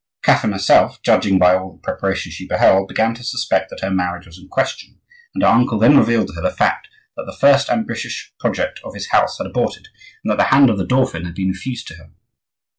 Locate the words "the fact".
6.41-6.87